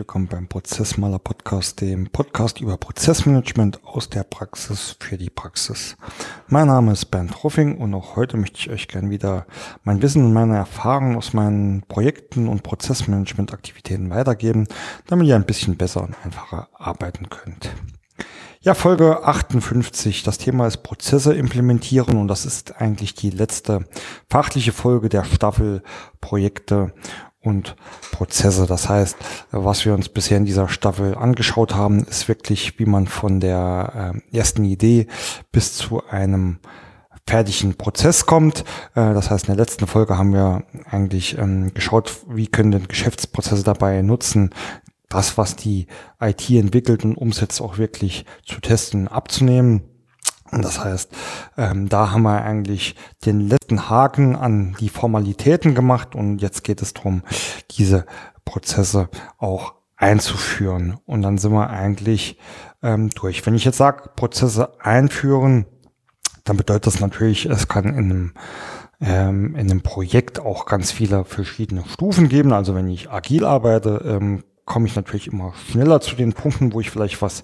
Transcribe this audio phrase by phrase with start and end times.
[0.00, 5.98] willkommen beim Prozessmaler Podcast, dem Podcast über Prozessmanagement aus der Praxis für die Praxis.
[6.48, 9.44] Mein Name ist Bernd Ruffing und auch heute möchte ich euch gern wieder
[9.84, 14.68] mein Wissen und meine Erfahrungen aus meinen Projekten und Prozessmanagement-Aktivitäten weitergeben,
[15.06, 17.68] damit ihr ein bisschen besser und einfacher arbeiten könnt.
[18.62, 20.22] Ja, Folge 58.
[20.22, 23.86] Das Thema ist Prozesse implementieren und das ist eigentlich die letzte
[24.30, 25.82] fachliche Folge der Staffel
[26.22, 26.94] Projekte
[27.42, 27.76] und
[28.12, 28.66] Prozesse.
[28.66, 29.16] Das heißt,
[29.50, 34.12] was wir uns bisher in dieser Staffel angeschaut haben, ist wirklich, wie man von der
[34.32, 35.06] äh, ersten Idee
[35.52, 36.58] bis zu einem
[37.26, 38.60] fertigen Prozess kommt.
[38.94, 42.88] Äh, das heißt, in der letzten Folge haben wir eigentlich ähm, geschaut, wie können denn
[42.88, 44.50] Geschäftsprozesse dabei nutzen,
[45.08, 45.86] das, was die
[46.20, 49.82] IT entwickelt und umsetzt, auch wirklich zu testen, abzunehmen.
[50.52, 51.12] Das heißt,
[51.56, 56.82] ähm, da haben wir eigentlich den letzten Haken an die Formalitäten gemacht und jetzt geht
[56.82, 57.22] es darum,
[57.70, 58.04] diese
[58.44, 60.98] Prozesse auch einzuführen.
[61.06, 62.38] Und dann sind wir eigentlich
[62.82, 63.44] ähm, durch.
[63.46, 65.66] Wenn ich jetzt sage, Prozesse einführen,
[66.44, 68.32] dann bedeutet das natürlich, es kann in einem
[69.02, 72.52] ähm, in einem Projekt auch ganz viele verschiedene Stufen geben.
[72.52, 76.78] Also wenn ich agil arbeite, ähm, komme ich natürlich immer schneller zu den Punkten, wo
[76.78, 77.42] ich vielleicht was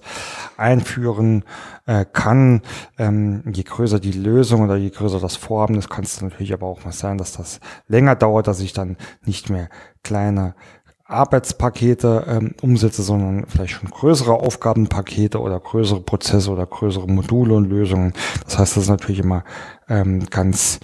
[0.55, 1.43] einführen
[1.85, 2.61] äh, kann.
[2.97, 6.67] Ähm, je größer die Lösung oder je größer das Vorhaben ist, kann es natürlich aber
[6.67, 9.67] auch mal sein, dass das länger dauert, dass ich dann nicht mehr
[10.03, 10.55] kleine
[11.03, 17.65] Arbeitspakete ähm, umsetze, sondern vielleicht schon größere Aufgabenpakete oder größere Prozesse oder größere Module und
[17.65, 18.13] Lösungen.
[18.45, 19.43] Das heißt, das ist natürlich immer
[19.89, 20.79] ähm, ganz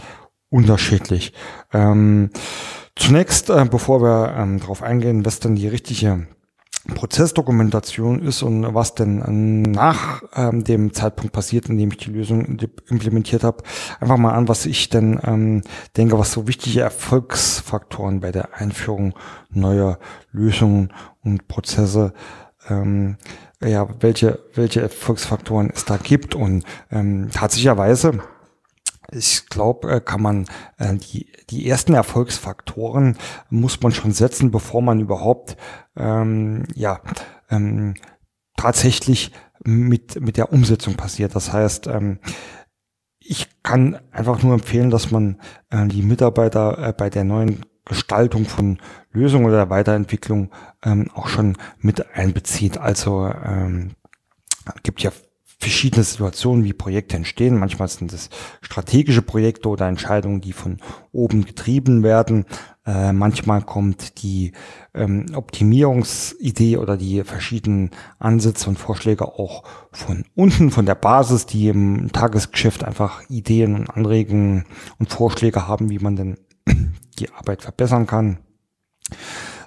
[0.49, 1.31] unterschiedlich.
[1.71, 2.31] Ähm,
[2.95, 6.27] Zunächst, äh, bevor wir ähm, darauf eingehen, was denn die richtige
[6.95, 12.11] Prozessdokumentation ist und was denn ähm, nach ähm, dem Zeitpunkt passiert, in dem ich die
[12.11, 12.59] Lösung
[12.89, 13.63] implementiert habe,
[13.99, 15.61] einfach mal an, was ich denn ähm,
[15.95, 19.13] denke, was so wichtige Erfolgsfaktoren bei der Einführung
[19.49, 19.97] neuer
[20.31, 20.93] Lösungen
[21.23, 22.13] und Prozesse
[22.69, 23.17] ähm,
[23.63, 26.35] ja, welche, welche Erfolgsfaktoren es da gibt.
[26.35, 28.19] Und ähm, tatsächlicherweise
[29.15, 30.45] ich glaube, äh, kann man
[30.77, 33.17] äh, die, die ersten Erfolgsfaktoren
[33.49, 35.57] muss man schon setzen, bevor man überhaupt
[35.95, 37.01] ähm, ja
[37.49, 37.95] ähm,
[38.57, 39.31] tatsächlich
[39.63, 41.35] mit, mit der Umsetzung passiert.
[41.35, 42.19] Das heißt, ähm,
[43.19, 48.45] ich kann einfach nur empfehlen, dass man äh, die Mitarbeiter äh, bei der neuen Gestaltung
[48.45, 48.79] von
[49.11, 50.51] Lösungen oder Weiterentwicklung
[50.83, 52.77] ähm, auch schon mit einbezieht.
[52.77, 53.91] Also ähm,
[54.83, 55.11] gibt ja
[55.63, 57.57] verschiedene Situationen, wie Projekte entstehen.
[57.57, 58.29] Manchmal sind es
[58.61, 60.77] strategische Projekte oder Entscheidungen, die von
[61.11, 62.45] oben getrieben werden.
[62.85, 64.51] Äh, manchmal kommt die
[64.93, 71.69] ähm, Optimierungsidee oder die verschiedenen Ansätze und Vorschläge auch von unten, von der Basis, die
[71.69, 74.65] im Tagesgeschäft einfach Ideen und Anregungen
[74.99, 76.37] und Vorschläge haben, wie man denn
[77.19, 78.39] die Arbeit verbessern kann.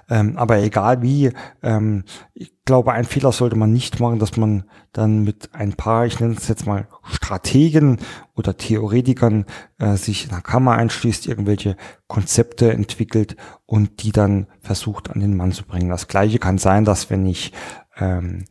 [0.09, 1.31] Ähm, aber egal wie,
[1.61, 2.03] ähm,
[2.33, 4.63] ich glaube, ein Fehler sollte man nicht machen, dass man
[4.93, 7.97] dann mit ein paar, ich nenne es jetzt mal Strategen
[8.35, 9.45] oder Theoretikern,
[9.79, 11.75] äh, sich in der Kammer einschließt, irgendwelche
[12.07, 13.35] Konzepte entwickelt
[13.65, 15.89] und die dann versucht an den Mann zu bringen.
[15.89, 17.51] Das gleiche kann sein, dass wenn ich
[17.97, 18.45] ähm,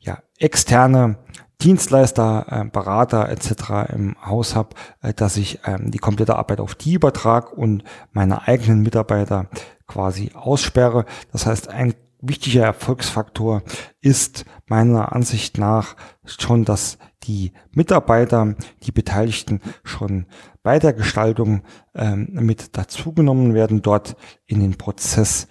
[0.00, 1.18] ja, externe
[1.62, 3.92] Dienstleister, äh, Berater etc.
[3.92, 8.48] im Haus habe, äh, dass ich ähm, die komplette Arbeit auf die übertrage und meine
[8.48, 9.46] eigenen Mitarbeiter
[9.92, 11.04] quasi aussperre.
[11.32, 13.62] Das heißt, ein wichtiger Erfolgsfaktor
[14.00, 18.54] ist meiner Ansicht nach schon, dass die Mitarbeiter,
[18.84, 20.26] die Beteiligten schon
[20.62, 21.62] bei der Gestaltung
[21.94, 24.16] ähm, mit dazugenommen werden, dort
[24.46, 25.48] in den Prozess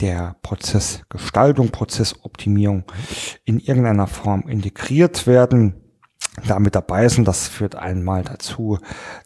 [0.00, 2.84] der Prozessgestaltung, Prozessoptimierung
[3.44, 5.80] in irgendeiner Form integriert werden,
[6.46, 7.28] damit dabei sind.
[7.28, 8.78] Das führt einmal dazu,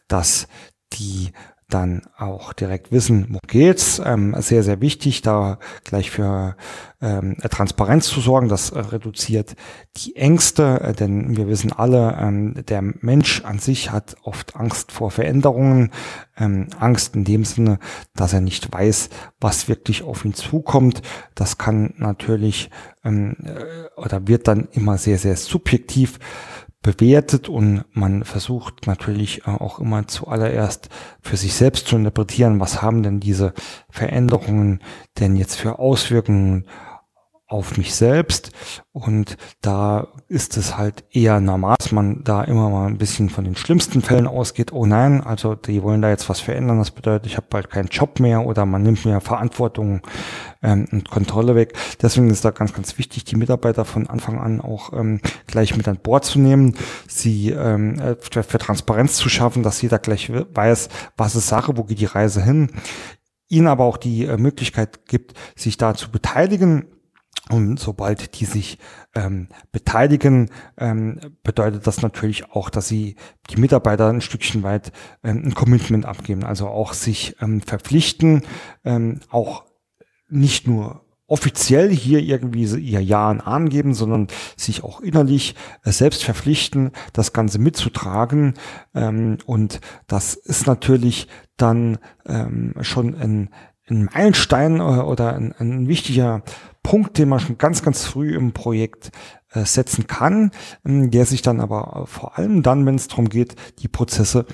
[0.07, 0.47] dass
[0.93, 1.31] die
[1.69, 4.01] dann auch direkt wissen, wo geht's.
[4.03, 6.55] Ähm, sehr, sehr wichtig, da gleich für
[7.01, 8.47] ähm, Transparenz zu sorgen.
[8.47, 9.55] Das äh, reduziert
[9.97, 14.93] die Ängste, äh, denn wir wissen alle, ähm, der Mensch an sich hat oft Angst
[14.93, 15.91] vor Veränderungen.
[16.37, 17.79] Ähm, Angst in dem Sinne,
[18.15, 19.09] dass er nicht weiß,
[19.41, 21.01] was wirklich auf ihn zukommt.
[21.35, 22.69] Das kann natürlich
[23.03, 26.17] ähm, äh, oder wird dann immer sehr, sehr subjektiv
[26.87, 30.89] bewertet und man versucht natürlich äh, auch immer zuallererst
[31.21, 33.53] für sich selbst zu interpretieren, was haben denn diese
[33.89, 34.79] Veränderungen
[35.19, 36.65] denn jetzt für Auswirkungen
[37.47, 38.51] auf mich selbst
[38.91, 43.45] und da ist es halt eher normal, dass man da immer mal ein bisschen von
[43.45, 44.73] den schlimmsten Fällen ausgeht.
[44.73, 46.79] Oh nein, also die wollen da jetzt was verändern.
[46.79, 50.01] Das bedeutet, ich habe bald keinen Job mehr oder man nimmt mir Verantwortung
[50.61, 51.77] ähm, und Kontrolle weg.
[52.01, 55.87] Deswegen ist da ganz, ganz wichtig, die Mitarbeiter von Anfang an auch ähm, gleich mit
[55.87, 56.75] an Bord zu nehmen,
[57.07, 61.77] sie ähm, äh, für, für Transparenz zu schaffen, dass jeder gleich weiß, was ist Sache,
[61.77, 62.71] wo geht die Reise hin.
[63.47, 66.87] Ihnen aber auch die äh, Möglichkeit gibt, sich da zu beteiligen
[67.49, 68.77] Und sobald die sich
[69.15, 73.15] ähm, beteiligen, ähm, bedeutet das natürlich auch, dass sie
[73.49, 74.91] die Mitarbeiter ein Stückchen weit
[75.23, 78.43] ähm, ein Commitment abgeben, also auch sich ähm, verpflichten,
[78.83, 79.63] ähm, auch
[80.29, 85.91] nicht nur offiziell hier irgendwie ihr Ja und Ahn geben, sondern sich auch innerlich äh,
[85.91, 88.53] selbst verpflichten, das Ganze mitzutragen.
[88.95, 91.27] Ähm, und das ist natürlich
[91.57, 93.49] dann ähm, schon ein,
[93.89, 96.43] ein Meilenstein äh, oder ein, ein wichtiger
[96.87, 99.11] Punkt, den man schon ganz, ganz früh im Projekt
[99.51, 100.51] äh, setzen kann,
[100.85, 104.45] ähm, der sich dann aber vor allem dann, wenn es darum geht, die Prozesse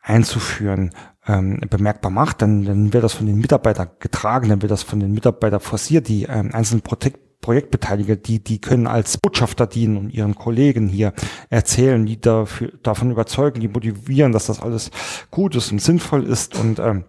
[0.00, 0.94] einzuführen,
[1.26, 5.00] ähm, bemerkbar macht, dann, dann wird das von den Mitarbeitern getragen, dann wird das von
[5.00, 10.10] den Mitarbeitern forciert, die ähm, einzelnen Protect Projektbeteiligte, die, die können als Botschafter dienen und
[10.10, 11.14] ihren Kollegen hier
[11.48, 14.90] erzählen, die dafür, davon überzeugen, die motivieren, dass das alles
[15.30, 17.04] gut ist und sinnvoll ist und ähm,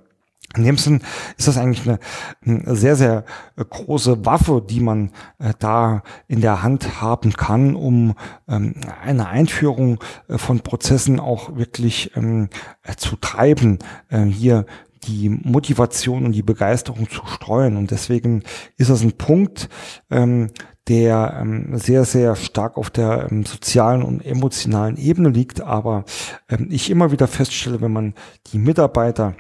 [0.56, 1.02] in dem Sinn
[1.38, 2.00] ist das eigentlich eine,
[2.46, 3.26] eine sehr, sehr
[3.56, 8.16] äh, große Waffe, die man äh, da in der Hand haben kann, um
[8.48, 12.50] ähm, eine Einführung äh, von Prozessen auch wirklich ähm,
[12.84, 14.66] äh, zu treiben, äh, hier
[15.04, 17.76] die Motivation und die Begeisterung zu streuen.
[17.76, 18.44] Und deswegen
[18.78, 19.68] ist das ein Punkt,
[20.12, 20.50] ähm,
[20.88, 25.62] der ähm, sehr, sehr stark auf der ähm, sozialen und emotionalen Ebene liegt.
[25.62, 26.06] Aber
[26.50, 28.14] ähm, ich immer wieder feststelle, wenn man
[28.52, 29.36] die Mitarbeiter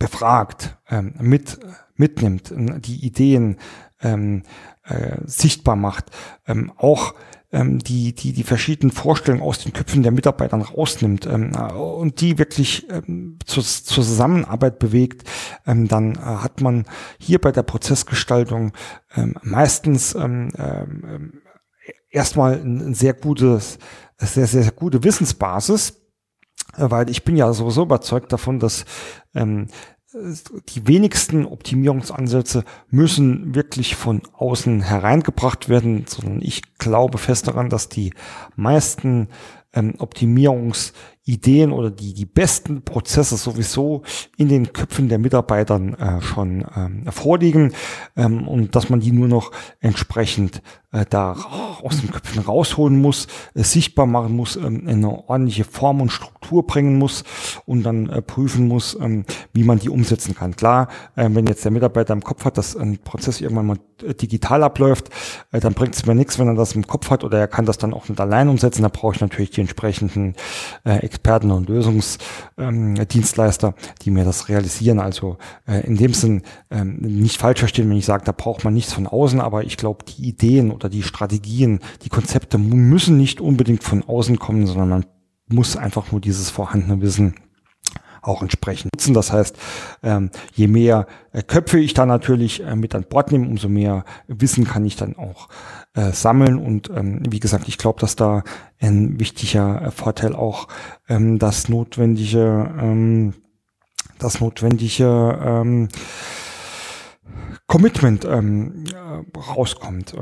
[0.00, 1.60] befragt, ähm, mit,
[1.94, 3.58] mitnimmt, die Ideen
[4.02, 4.42] ähm,
[4.82, 6.06] äh, sichtbar macht,
[6.48, 7.14] ähm, auch
[7.52, 12.38] ähm, die, die, die verschiedenen Vorstellungen aus den Köpfen der Mitarbeitern rausnimmt ähm, und die
[12.38, 15.28] wirklich ähm, zur, zur Zusammenarbeit bewegt,
[15.66, 16.86] ähm, dann äh, hat man
[17.18, 18.72] hier bei der Prozessgestaltung
[19.14, 21.42] ähm, meistens ähm, ähm,
[22.08, 23.78] erstmal ein, ein sehr gutes,
[24.16, 25.99] sehr, sehr, sehr gute Wissensbasis,
[26.76, 28.84] weil ich bin ja sowieso überzeugt davon, dass
[29.34, 29.68] ähm,
[30.70, 37.88] die wenigsten Optimierungsansätze müssen wirklich von außen hereingebracht werden, sondern ich glaube fest daran, dass
[37.88, 38.12] die
[38.56, 39.28] meisten
[39.72, 40.92] ähm, Optimierungs
[41.30, 44.02] Ideen oder die, die besten Prozesse sowieso
[44.36, 47.72] in den Köpfen der Mitarbeitern äh, schon ähm, vorliegen
[48.16, 50.62] ähm, und dass man die nur noch entsprechend
[50.92, 51.36] äh, da
[51.82, 56.66] aus den Köpfen rausholen muss, äh, sichtbar machen muss, ähm, eine ordentliche Form und Struktur
[56.66, 57.22] bringen muss
[57.64, 60.56] und dann äh, prüfen muss, ähm, wie man die umsetzen kann.
[60.56, 64.14] Klar, äh, wenn jetzt der Mitarbeiter im Kopf hat, dass ein Prozess irgendwann mal äh,
[64.14, 65.10] digital abläuft,
[65.52, 67.66] äh, dann bringt es mir nichts, wenn er das im Kopf hat oder er kann
[67.66, 68.82] das dann auch nicht allein umsetzen.
[68.82, 70.34] Da brauche ich natürlich die entsprechenden
[70.84, 74.98] äh, Experten und Lösungsdienstleister, ähm, die mir das realisieren.
[74.98, 78.74] Also äh, in dem Sinn ähm, nicht falsch verstehen, wenn ich sage, da braucht man
[78.74, 83.40] nichts von außen, aber ich glaube, die Ideen oder die Strategien, die Konzepte müssen nicht
[83.40, 85.06] unbedingt von außen kommen, sondern man
[85.48, 87.34] muss einfach nur dieses vorhandene Wissen
[88.22, 89.14] auch entsprechend nutzen.
[89.14, 89.56] Das heißt,
[90.02, 94.04] ähm, je mehr äh, Köpfe ich da natürlich äh, mit an Bord nehme, umso mehr
[94.28, 95.48] Wissen kann ich dann auch
[95.94, 96.58] äh, sammeln.
[96.58, 98.42] Und ähm, wie gesagt, ich glaube, dass da
[98.80, 100.68] ein wichtiger Vorteil auch
[101.08, 103.32] ähm, das notwendige,
[104.18, 105.88] das notwendige
[107.66, 110.14] Commitment rauskommt.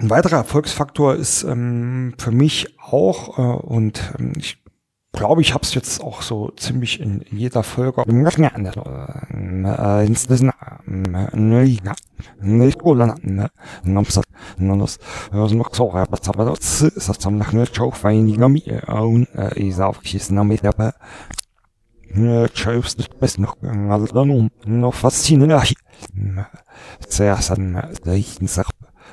[0.00, 4.62] Ein weiterer Erfolgsfaktor ist ähm, für mich auch, äh, und ähm, ich
[5.12, 8.04] glaube, ich habe es jetzt auch so ziemlich in jeder Folge.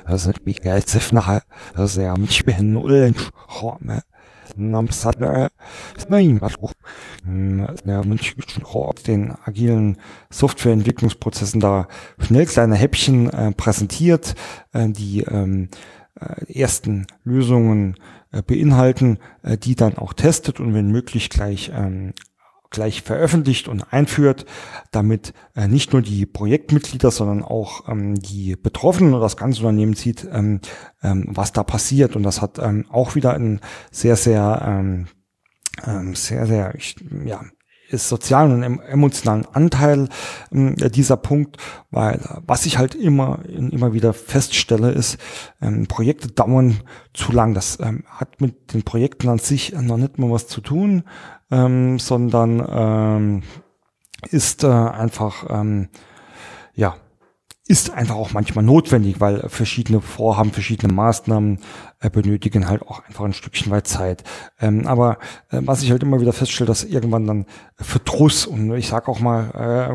[0.06, 1.42] Das ist wie geil, das ist nachher,
[1.74, 3.32] das ist ja mich behindert,
[4.56, 4.88] nam
[6.38, 6.70] batru
[7.26, 8.34] der Mensch
[8.64, 9.98] auf den agilen
[10.30, 14.34] Softwareentwicklungsprozessen da schnell kleine Häppchen äh, präsentiert,
[14.72, 15.68] äh, die ähm,
[16.20, 17.96] äh, ersten Lösungen
[18.46, 19.18] beinhalten,
[19.62, 22.12] die dann auch testet und wenn möglich gleich ähm,
[22.70, 24.46] gleich veröffentlicht und einführt,
[24.90, 29.94] damit äh, nicht nur die Projektmitglieder, sondern auch ähm, die Betroffenen oder das ganze Unternehmen
[29.94, 30.60] sieht, ähm,
[31.02, 32.16] ähm, was da passiert.
[32.16, 35.06] Und das hat ähm, auch wieder einen sehr, sehr, ähm,
[35.86, 37.40] ähm, sehr, sehr, ich, ja,
[37.88, 40.08] ist sozialen und emotionalen Anteil
[40.50, 41.58] äh, dieser Punkt,
[41.90, 45.18] weil was ich halt immer immer wieder feststelle ist,
[45.60, 46.80] ähm, Projekte dauern
[47.14, 47.54] zu lang.
[47.54, 51.04] Das ähm, hat mit den Projekten an sich noch nicht mal was zu tun,
[51.50, 53.42] ähm, sondern ähm,
[54.30, 55.88] ist äh, einfach ähm,
[56.74, 56.96] ja
[57.68, 61.58] ist einfach auch manchmal notwendig, weil verschiedene Vorhaben, verschiedene Maßnahmen
[62.00, 64.22] äh, benötigen halt auch einfach ein Stückchen weit Zeit.
[64.60, 65.18] Ähm, aber
[65.50, 69.18] äh, was ich halt immer wieder feststelle, dass irgendwann dann Verdruss und ich sage auch
[69.18, 69.50] mal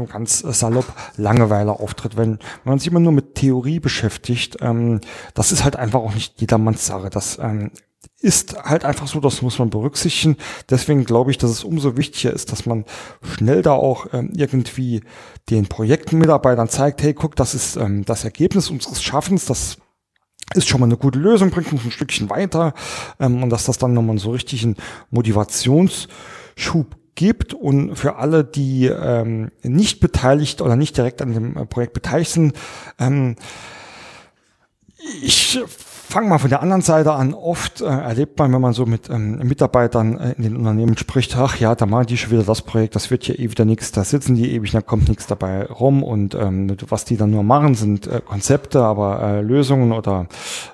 [0.05, 2.31] äh, ganz salopp Langeweile auftritt, wenn,
[2.63, 4.57] wenn man sich immer nur mit Theorie beschäftigt.
[4.59, 4.99] Ähm,
[5.33, 7.09] das ist halt einfach auch nicht jedermanns Sache.
[7.09, 7.71] Das ähm,
[8.19, 10.37] ist halt einfach so, das muss man berücksichtigen.
[10.69, 12.85] Deswegen glaube ich, dass es umso wichtiger ist, dass man
[13.23, 15.01] schnell da auch ähm, irgendwie
[15.49, 19.77] den Projektmitarbeitern zeigt, hey, guck, das ist ähm, das Ergebnis unseres Schaffens, das
[20.53, 22.73] ist schon mal eine gute Lösung, bringt uns ein Stückchen weiter
[23.19, 24.77] ähm, und dass das dann nochmal so richtig einen
[25.09, 31.65] Motivationsschub gibt und für alle, die ähm, nicht beteiligt oder nicht direkt an dem äh,
[31.65, 32.53] Projekt beteiligt sind,
[32.99, 33.35] ähm,
[35.21, 35.59] ich
[36.11, 37.33] fange mal von der anderen Seite an.
[37.33, 41.37] Oft äh, erlebt man, wenn man so mit ähm, Mitarbeitern äh, in den Unternehmen spricht,
[41.37, 43.91] ach ja, da machen die schon wieder das Projekt, das wird ja eh wieder nichts,
[43.91, 47.43] da sitzen die ewig, da kommt nichts dabei rum und ähm, was die dann nur
[47.43, 50.27] machen, sind äh, Konzepte, aber äh, Lösungen oder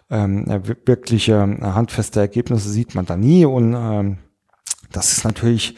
[0.10, 0.46] ähm,
[0.86, 4.18] wirkliche äh, handfeste Ergebnisse sieht man da nie und ähm,
[4.92, 5.76] das ist natürlich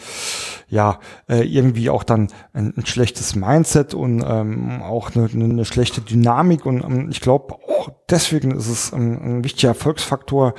[0.67, 6.01] ja äh, irgendwie auch dann ein, ein schlechtes Mindset und ähm, auch eine, eine schlechte
[6.01, 6.65] Dynamik.
[6.65, 10.53] Und ähm, ich glaube auch deswegen ist es ein, ein wichtiger Erfolgsfaktor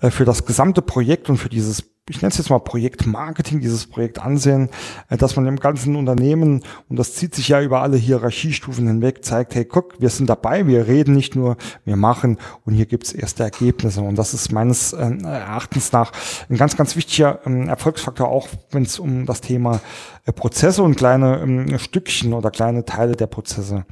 [0.00, 3.86] äh, für das gesamte Projekt und für dieses ich nenne es jetzt mal Projektmarketing, dieses
[3.88, 4.70] Projekt ansehen,
[5.08, 9.24] äh, dass man im ganzen Unternehmen, und das zieht sich ja über alle Hierarchiestufen hinweg,
[9.24, 13.12] zeigt, hey, guck, wir sind dabei, wir reden nicht nur, wir machen und hier gibt's
[13.12, 14.02] erste Ergebnisse.
[14.02, 16.12] Und das ist meines äh, Erachtens nach
[16.48, 19.80] ein ganz, ganz wichtiger ähm, Erfolgsfaktor, auch wenn es um das Thema
[20.26, 23.84] äh, Prozesse und kleine ähm, Stückchen oder kleine Teile der Prozesse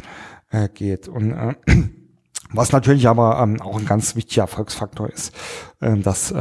[0.75, 1.09] geht.
[1.09, 1.35] Und
[2.53, 5.35] was natürlich aber ähm, auch ein ganz wichtiger Erfolgsfaktor ist,
[5.81, 6.33] dass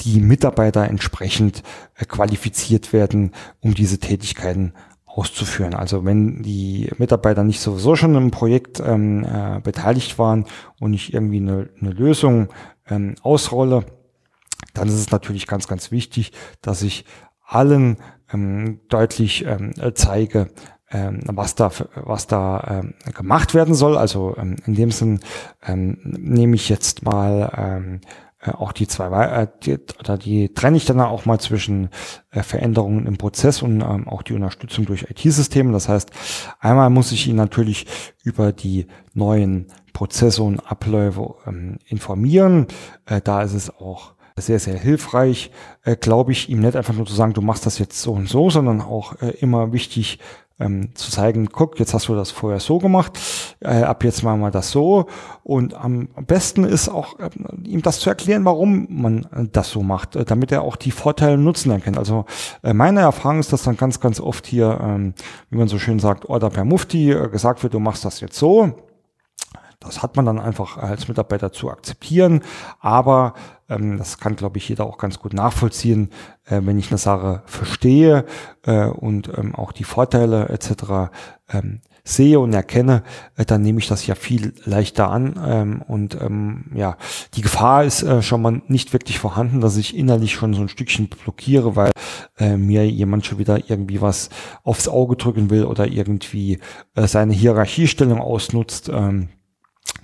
[0.00, 1.62] die Mitarbeiter entsprechend
[1.96, 4.74] äh, qualifiziert werden, um diese Tätigkeiten
[5.06, 5.74] auszuführen.
[5.74, 10.46] Also wenn die Mitarbeiter nicht sowieso schon im Projekt ähm, äh, beteiligt waren
[10.80, 12.48] und ich irgendwie eine, eine Lösung
[12.88, 13.84] ähm, ausrolle,
[14.72, 16.32] dann ist es natürlich ganz, ganz wichtig,
[16.62, 17.04] dass ich
[17.46, 17.98] allen
[18.32, 20.48] ähm, deutlich ähm, zeige,
[20.90, 23.96] ähm, was da, was da ähm, gemacht werden soll.
[23.96, 25.20] Also ähm, in dem Sinn
[25.64, 28.00] ähm, nehme ich jetzt mal ähm,
[28.44, 31.88] äh, auch die zwei, äh, die, oder die trenne ich dann auch mal zwischen
[32.30, 35.72] äh, Veränderungen im Prozess und ähm, auch die Unterstützung durch IT-Systeme.
[35.72, 36.10] Das heißt,
[36.60, 37.86] einmal muss ich ihn natürlich
[38.22, 42.66] über die neuen Prozesse und Abläufe ähm, informieren.
[43.06, 45.52] Äh, da ist es auch sehr, sehr hilfreich,
[45.84, 48.28] äh, glaube ich, ihm nicht einfach nur zu sagen, du machst das jetzt so und
[48.28, 50.18] so, sondern auch äh, immer wichtig,
[50.60, 53.18] ähm, zu zeigen, guck, jetzt hast du das vorher so gemacht,
[53.60, 55.06] äh, ab jetzt machen wir das so.
[55.42, 57.30] Und am besten ist auch, äh,
[57.64, 60.92] ihm das zu erklären, warum man äh, das so macht, äh, damit er auch die
[60.92, 61.98] Vorteile und Nutzen erkennt.
[61.98, 62.24] Also
[62.62, 65.14] äh, meine Erfahrung ist, dass dann ganz, ganz oft hier, ähm,
[65.50, 68.38] wie man so schön sagt, Order per Mufti äh, gesagt wird, du machst das jetzt
[68.38, 68.74] so.
[69.80, 72.42] Das hat man dann einfach als Mitarbeiter zu akzeptieren.
[72.80, 73.34] Aber
[73.68, 76.10] ähm, das kann, glaube ich, jeder auch ganz gut nachvollziehen,
[76.44, 78.24] äh, wenn ich eine Sache verstehe
[78.62, 81.12] äh, und ähm, auch die Vorteile etc.
[81.50, 83.02] Ähm, sehe und erkenne,
[83.36, 85.40] äh, dann nehme ich das ja viel leichter an.
[85.44, 86.96] Ähm, und ähm, ja,
[87.34, 90.68] die Gefahr ist äh, schon mal nicht wirklich vorhanden, dass ich innerlich schon so ein
[90.68, 91.92] Stückchen blockiere, weil
[92.38, 94.28] äh, mir jemand schon wieder irgendwie was
[94.62, 96.58] aufs Auge drücken will oder irgendwie
[96.94, 98.90] äh, seine Hierarchiestellung ausnutzt.
[98.92, 99.30] Ähm,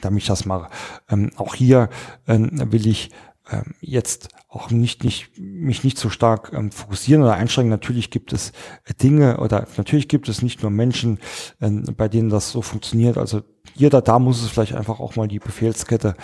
[0.00, 0.69] damit ich das mache.
[1.11, 1.88] Ähm, auch hier
[2.26, 3.11] ähm, will ich
[3.50, 7.71] ähm, jetzt auch nicht, nicht, mich nicht so stark ähm, fokussieren oder einschränken.
[7.71, 8.50] Natürlich gibt es
[8.85, 11.19] äh, Dinge oder natürlich gibt es nicht nur Menschen,
[11.61, 13.16] äh, bei denen das so funktioniert.
[13.19, 13.42] Also
[13.75, 16.14] hier da, da muss es vielleicht einfach auch mal die Befehlskette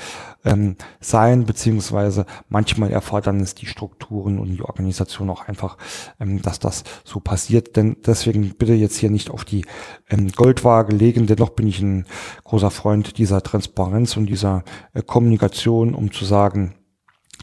[0.44, 5.76] ähm, sein, beziehungsweise manchmal erfordern es die Strukturen und die Organisation auch einfach,
[6.18, 7.76] ähm, dass das so passiert.
[7.76, 9.64] Denn deswegen bitte jetzt hier nicht auf die
[10.08, 11.26] ähm, Goldwaage legen.
[11.26, 12.06] Dennoch bin ich ein
[12.44, 14.64] großer Freund dieser Transparenz und dieser
[14.94, 16.74] äh, Kommunikation, um zu sagen,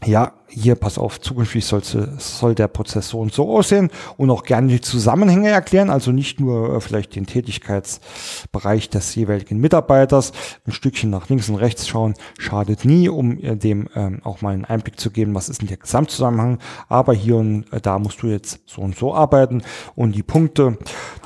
[0.04, 4.44] ja, hier, pass auf, zukünftig soll, soll der Prozess so und so aussehen und auch
[4.44, 10.32] gerne die Zusammenhänge erklären, also nicht nur äh, vielleicht den Tätigkeitsbereich des jeweiligen Mitarbeiters,
[10.66, 14.54] ein Stückchen nach links und rechts schauen, schadet nie, um äh, dem ähm, auch mal
[14.54, 16.58] einen Einblick zu geben, was ist denn der Gesamtzusammenhang,
[16.88, 19.62] aber hier und äh, da musst du jetzt so und so arbeiten
[19.96, 20.78] und die Punkte,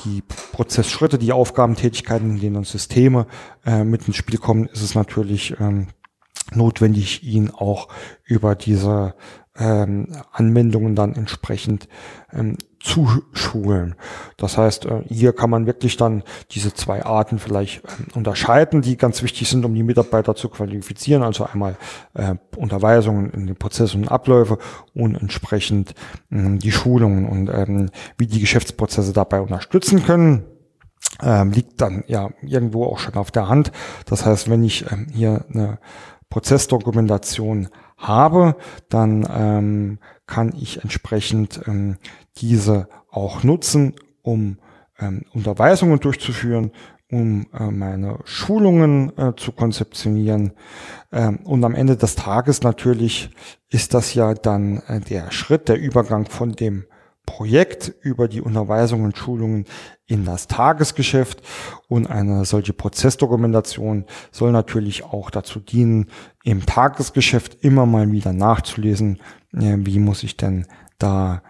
[0.04, 0.22] die
[0.52, 3.26] Prozessschritte, die Aufgaben, Tätigkeiten, in denen dann Systeme
[3.66, 5.88] äh, mit ins Spiel kommen, ist es natürlich ähm,
[6.54, 7.88] notwendig, ihn auch
[8.24, 9.14] über diese
[9.58, 11.88] ähm, Anwendungen dann entsprechend
[12.32, 13.96] ähm, zu schulen.
[14.36, 18.96] Das heißt, äh, hier kann man wirklich dann diese zwei Arten vielleicht ähm, unterscheiden, die
[18.96, 21.22] ganz wichtig sind, um die Mitarbeiter zu qualifizieren.
[21.22, 21.76] Also einmal
[22.14, 24.58] äh, Unterweisungen in den Prozessen und Abläufe
[24.94, 25.94] und entsprechend
[26.30, 30.44] ähm, die Schulungen und ähm, wie die Geschäftsprozesse dabei unterstützen können.
[31.20, 33.72] ähm, liegt dann ja irgendwo auch schon auf der Hand.
[34.06, 35.78] Das heißt, wenn ich ähm, hier eine
[36.30, 38.56] Prozessdokumentation habe,
[38.88, 41.96] dann ähm, kann ich entsprechend ähm,
[42.36, 44.58] diese auch nutzen, um
[44.98, 46.72] ähm, Unterweisungen durchzuführen,
[47.10, 50.52] um äh, meine Schulungen äh, zu konzeptionieren.
[51.10, 53.30] Ähm, und am Ende des Tages natürlich
[53.70, 56.84] ist das ja dann äh, der Schritt, der Übergang von dem
[57.28, 59.66] Projekt über die Unterweisungen und Schulungen
[60.06, 61.42] in das Tagesgeschäft.
[61.86, 66.06] Und eine solche Prozessdokumentation soll natürlich auch dazu dienen,
[66.42, 69.18] im Tagesgeschäft immer mal wieder nachzulesen,
[69.52, 70.66] äh, wie muss ich denn
[70.96, 71.42] da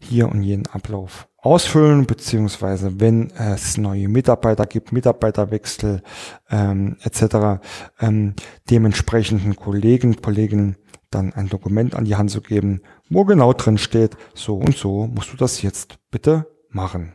[0.00, 6.02] hier und jeden Ablauf ausfüllen, beziehungsweise wenn es neue Mitarbeiter gibt, Mitarbeiterwechsel
[6.50, 7.62] ähm, etc.,
[8.00, 8.34] ähm,
[8.68, 10.76] dementsprechenden Kollegen, Kolleginnen
[11.10, 15.06] dann ein Dokument an die Hand zu geben, wo genau drin steht, so und so
[15.06, 17.14] musst du das jetzt bitte machen.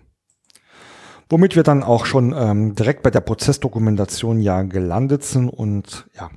[1.29, 6.29] Womit wir dann auch schon ähm, direkt bei der Prozessdokumentation ja gelandet sind und ja,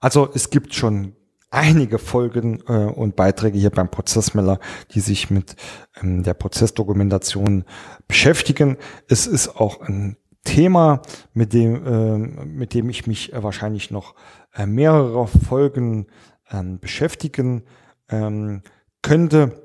[0.00, 1.14] also es gibt schon
[1.50, 4.58] einige Folgen äh, und Beiträge hier beim Prozessmelder,
[4.92, 5.56] die sich mit
[6.00, 7.64] ähm, der Prozessdokumentation
[8.08, 8.76] beschäftigen.
[9.08, 11.02] Es ist auch ein Thema,
[11.34, 14.14] mit dem, äh, mit dem ich mich äh, wahrscheinlich noch
[14.54, 16.06] äh, mehrere Folgen
[16.50, 17.64] ähm, beschäftigen
[18.08, 18.62] ähm,
[19.02, 19.62] könnte.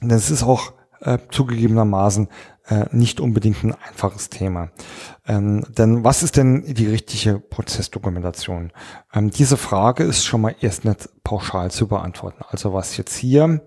[0.00, 2.28] Das ist auch äh, zugegebenermaßen
[2.68, 4.70] äh, nicht unbedingt ein einfaches Thema.
[5.26, 8.72] Ähm, denn was ist denn die richtige Prozessdokumentation?
[9.12, 12.44] Ähm, diese Frage ist schon mal erst nicht pauschal zu beantworten.
[12.48, 13.62] Also was jetzt hier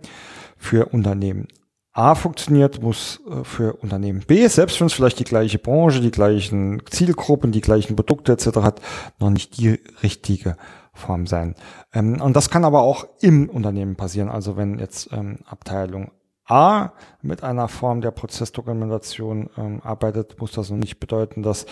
[0.57, 1.47] für Unternehmen
[1.95, 6.11] A funktioniert, muss äh, für Unternehmen B, selbst wenn es vielleicht die gleiche Branche, die
[6.11, 8.57] gleichen Zielgruppen, die gleichen Produkte etc.
[8.57, 8.81] hat,
[9.17, 10.57] noch nicht die richtige
[10.93, 11.55] Form sein.
[11.93, 14.29] Ähm, und das kann aber auch im Unternehmen passieren.
[14.29, 16.11] Also wenn jetzt ähm, Abteilung
[16.47, 21.65] A mit einer Form der Prozessdokumentation ähm, arbeitet, muss das noch nicht bedeuten, dass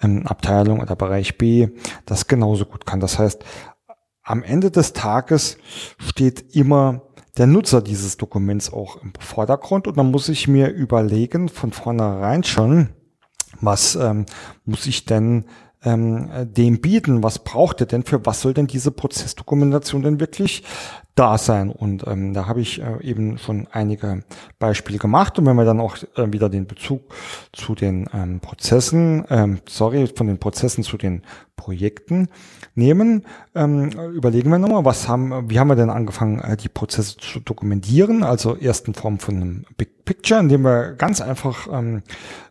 [0.00, 1.68] ähm, Abteilung oder Bereich B
[2.06, 3.00] das genauso gut kann.
[3.00, 3.44] Das heißt,
[4.22, 5.58] am Ende des Tages
[5.98, 7.02] steht immer
[7.36, 12.44] der Nutzer dieses Dokuments auch im Vordergrund und dann muss ich mir überlegen von vornherein
[12.44, 12.90] schon,
[13.60, 14.26] was ähm,
[14.64, 15.46] muss ich denn
[15.82, 17.22] ähm, dem bieten?
[17.22, 18.04] Was braucht er denn?
[18.04, 20.64] Für was soll denn diese Prozessdokumentation denn wirklich
[21.20, 21.70] da sein?
[21.70, 24.22] Und ähm, da habe ich äh, eben schon einige
[24.58, 25.38] Beispiele gemacht.
[25.38, 27.02] Und wenn wir dann auch äh, wieder den Bezug
[27.52, 31.22] zu den ähm, Prozessen, ähm, sorry, von den Prozessen zu den
[31.56, 32.28] Projekten
[32.74, 37.18] nehmen, ähm, überlegen wir nochmal, was haben, wie haben wir denn angefangen, äh, die Prozesse
[37.18, 38.22] zu dokumentieren?
[38.22, 42.02] Also erst in Form von einem Big Picture, indem wir ganz einfach ähm,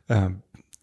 [0.08, 0.30] äh,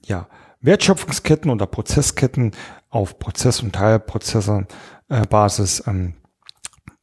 [0.04, 0.26] ja
[0.60, 2.50] Wertschöpfungsketten oder Prozessketten
[2.90, 6.14] auf Prozess- und Teilprozessorbasis ähm,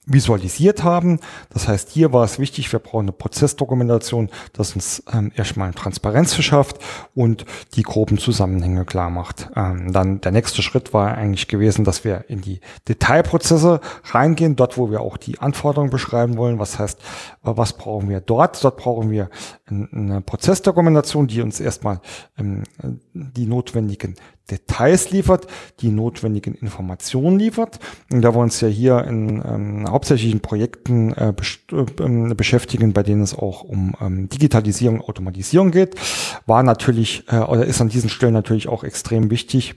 [0.06, 1.20] visualisiert haben.
[1.50, 6.34] Das heißt, hier war es wichtig, wir brauchen eine Prozessdokumentation, das uns ähm, erstmal Transparenz
[6.34, 6.80] verschafft
[7.16, 9.50] und die groben Zusammenhänge klar macht.
[9.56, 14.78] Ähm, dann der nächste Schritt war eigentlich gewesen, dass wir in die Detailprozesse reingehen, dort
[14.78, 16.60] wo wir auch die Anforderungen beschreiben wollen.
[16.60, 17.00] Was heißt,
[17.42, 18.64] was brauchen wir dort?
[18.64, 19.30] Dort brauchen wir
[19.68, 22.02] eine Prozessdokumentation, die uns erstmal
[22.38, 22.64] ähm,
[23.14, 24.16] die notwendigen
[24.52, 25.48] Details liefert,
[25.80, 27.80] die notwendigen Informationen liefert.
[28.12, 31.34] Und da wir uns ja hier in ähm, hauptsächlichen Projekten äh,
[31.72, 35.96] äh, beschäftigen, bei denen es auch um ähm, Digitalisierung, Automatisierung geht,
[36.46, 39.76] war natürlich äh, oder ist an diesen Stellen natürlich auch extrem wichtig,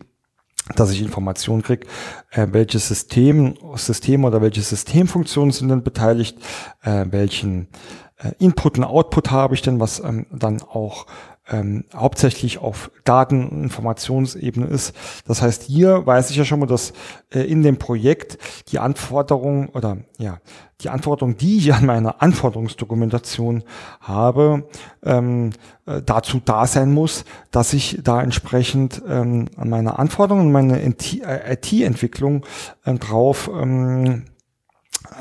[0.74, 1.86] dass ich Informationen kriege,
[2.30, 6.38] äh, welches System, System oder welche Systemfunktionen sind denn beteiligt,
[6.82, 7.68] äh, welchen
[8.16, 11.06] äh, Input und Output habe ich denn, was ähm, dann auch
[11.48, 14.94] ähm, hauptsächlich auf Daten- und Informationsebene ist.
[15.26, 16.92] Das heißt, hier weiß ich ja schon mal, dass
[17.32, 20.38] äh, in dem Projekt die Anforderungen oder ja,
[20.80, 23.62] die Anforderungen, die ich an meiner Anforderungsdokumentation
[24.00, 24.68] habe,
[25.04, 25.50] ähm,
[25.86, 32.44] äh, dazu da sein muss, dass ich da entsprechend ähm, an meine Anforderungen, meine IT-Entwicklung
[32.84, 34.24] äh, drauf ähm,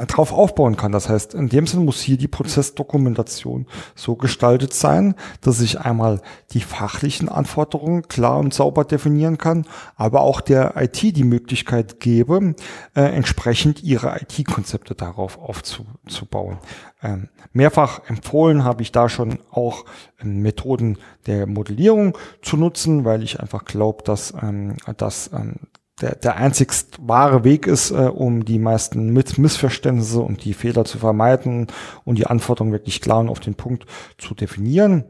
[0.08, 0.92] drauf aufbauen kann.
[0.92, 6.22] Das heißt, in dem Sinne muss hier die Prozessdokumentation so gestaltet sein, dass ich einmal
[6.52, 12.56] die fachlichen Anforderungen klar und sauber definieren kann, aber auch der IT die Möglichkeit gebe,
[12.96, 16.58] äh, entsprechend ihre IT-Konzepte darauf aufzubauen.
[17.04, 19.86] Ähm, mehrfach empfohlen habe ich da schon auch
[20.20, 25.56] ähm, Methoden der Modellierung zu nutzen, weil ich einfach glaube, dass ähm, das ähm,
[26.02, 30.98] der, der einzigst wahre Weg ist, äh, um die meisten Missverständnisse und die Fehler zu
[30.98, 31.68] vermeiden
[32.04, 33.86] und die Anforderungen wirklich klar und auf den Punkt
[34.18, 35.06] zu definieren.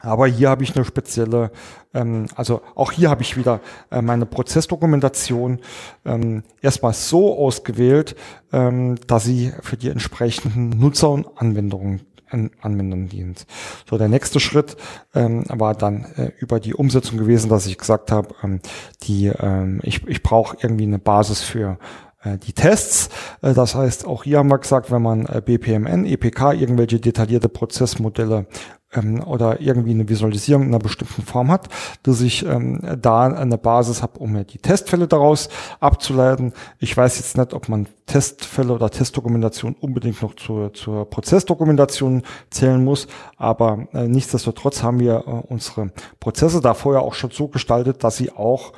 [0.00, 1.50] Aber hier habe ich eine spezielle,
[1.92, 5.60] ähm, also auch hier habe ich wieder äh, meine Prozessdokumentation
[6.04, 8.14] ähm, erstmal so ausgewählt,
[8.52, 13.46] ähm, dass sie für die entsprechenden Nutzer und Anwendungen Anwendern dient.
[13.88, 14.76] So, der nächste Schritt
[15.14, 18.60] ähm, war dann äh, über die Umsetzung gewesen, dass ich gesagt habe, ähm,
[19.02, 21.78] die, ähm, ich, ich brauche irgendwie eine Basis für
[22.22, 23.10] äh, die Tests.
[23.42, 27.48] Äh, das heißt, auch hier haben wir gesagt, wenn man äh, BPMN, EPK, irgendwelche detaillierte
[27.48, 28.46] Prozessmodelle
[28.94, 31.68] ähm, oder irgendwie eine Visualisierung in einer bestimmten Form hat,
[32.02, 35.48] dass ich ähm, da eine Basis habe, um mir die Testfälle daraus
[35.80, 36.52] abzuleiten.
[36.78, 42.82] Ich weiß jetzt nicht, ob man Testfälle oder Testdokumentation unbedingt noch zur, zur Prozessdokumentation zählen
[42.82, 48.02] muss, aber äh, nichtsdestotrotz haben wir äh, unsere Prozesse da vorher auch schon so gestaltet,
[48.02, 48.72] dass sie auch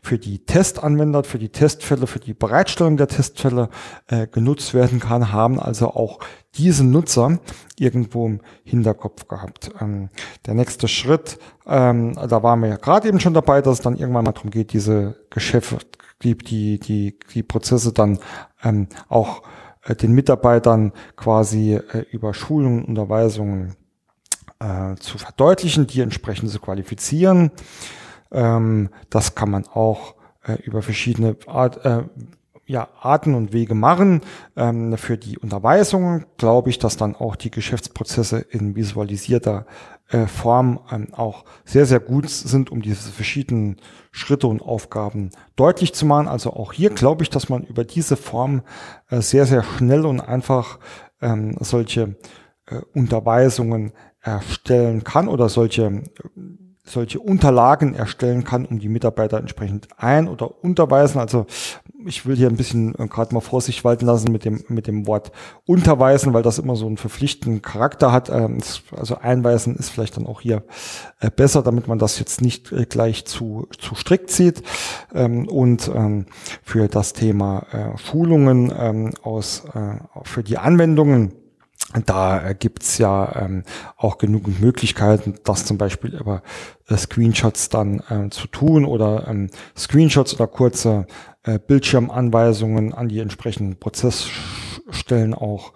[0.00, 3.68] für die Testanwender, für die Testfälle, für die Bereitstellung der Testfälle
[4.06, 6.20] äh, genutzt werden kann, haben also auch
[6.56, 7.38] diesen Nutzer
[7.78, 9.70] irgendwo im Hinterkopf gehabt.
[9.80, 10.08] Ähm,
[10.46, 13.96] der nächste Schritt, ähm, da waren wir ja gerade eben schon dabei, dass es dann
[13.96, 15.78] irgendwann mal darum geht, diese Geschäfte,
[16.22, 18.18] die, die, die, die Prozesse dann
[18.62, 19.42] ähm, auch
[19.82, 23.76] äh, den Mitarbeitern quasi äh, über Schulungen, Unterweisungen
[24.58, 27.50] äh, zu verdeutlichen, die entsprechend zu qualifizieren.
[28.32, 30.14] Ähm, das kann man auch
[30.44, 32.04] äh, über verschiedene Art, äh,
[32.66, 34.22] ja, Arten und Wege machen.
[34.56, 39.66] Ähm, für die Unterweisungen glaube ich, dass dann auch die Geschäftsprozesse in visualisierter
[40.08, 43.76] äh, Form ähm, auch sehr, sehr gut sind, um diese verschiedenen
[44.10, 46.28] Schritte und Aufgaben deutlich zu machen.
[46.28, 48.62] Also auch hier glaube ich, dass man über diese Form
[49.08, 50.78] äh, sehr, sehr schnell und einfach
[51.20, 52.16] ähm, solche
[52.66, 56.02] äh, Unterweisungen erstellen kann oder solche
[56.86, 61.18] solche Unterlagen erstellen kann, um die Mitarbeiter entsprechend ein- oder unterweisen.
[61.18, 61.46] Also
[62.04, 65.06] ich will hier ein bisschen äh, gerade mal Vorsicht walten lassen mit dem, mit dem
[65.06, 65.32] Wort
[65.64, 68.30] unterweisen, weil das immer so einen verpflichtenden Charakter hat.
[68.30, 68.58] Ähm,
[68.96, 70.62] also einweisen ist vielleicht dann auch hier
[71.20, 74.62] äh, besser, damit man das jetzt nicht äh, gleich zu, zu strikt sieht.
[75.14, 76.26] Ähm, und ähm,
[76.62, 79.64] für das Thema Schulungen aus,
[80.24, 81.32] für die Anwendungen,
[82.04, 83.62] da äh, gibt's ja ähm,
[83.96, 86.42] auch genügend Möglichkeiten, das zum Beispiel über
[86.88, 91.06] äh, Screenshots dann äh, zu tun oder ähm, Screenshots oder kurze
[91.44, 95.74] äh, Bildschirmanweisungen an die entsprechenden Prozessstellen auch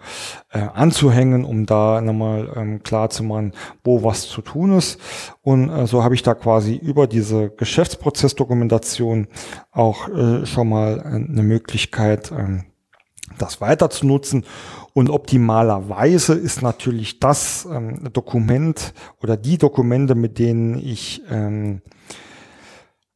[0.51, 4.99] äh, anzuhängen, um da nochmal ähm, klar zu machen, wo was zu tun ist.
[5.41, 9.27] Und so habe ich da quasi über diese Geschäftsprozessdokumentation
[9.71, 10.07] auch
[10.43, 12.59] schon mal eine Möglichkeit, äh,
[13.37, 14.45] das weiter zu nutzen.
[14.93, 21.81] Und optimalerweise ist natürlich das ähm, Dokument oder die Dokumente, mit denen ich ähm,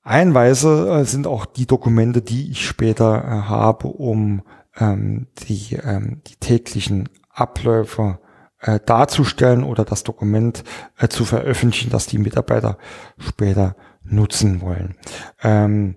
[0.04, 4.44] einweise, äh, sind auch die Dokumente, die ich später äh, habe, um
[4.78, 8.20] ähm, die, ähm, die täglichen Abläufe
[8.62, 10.64] äh, darzustellen oder das Dokument
[10.98, 12.78] äh, zu veröffentlichen, das die Mitarbeiter
[13.18, 14.96] später nutzen wollen.
[15.44, 15.96] Ähm,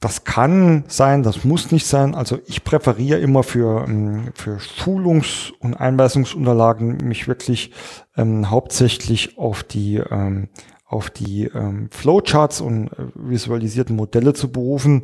[0.00, 2.14] das kann sein, das muss nicht sein.
[2.14, 7.72] Also ich präferiere immer für, ähm, für Schulungs- und Einweisungsunterlagen mich wirklich
[8.16, 10.48] ähm, hauptsächlich auf die, ähm,
[10.86, 15.02] auf die ähm, Flowcharts und äh, visualisierten Modelle zu berufen.